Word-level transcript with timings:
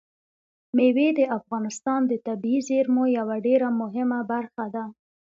مېوې 0.75 1.07
د 1.19 1.21
افغانستان 1.37 1.99
د 2.07 2.13
طبیعي 2.27 2.61
زیرمو 2.69 3.03
یوه 3.17 3.35
ډېره 3.47 3.67
مهمه 3.81 4.19
برخه 4.31 4.65
ده. 4.75 4.83